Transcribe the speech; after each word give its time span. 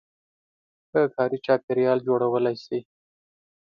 -ښه 0.87 1.01
کاري 1.15 1.37
چاپېریال 1.45 1.99
جوړولای 2.07 2.55
شئ 2.65 2.81